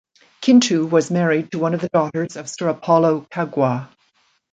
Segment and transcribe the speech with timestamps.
[0.41, 3.87] Kintu was married to one of the daughters of Sir Apollo Kaggwa.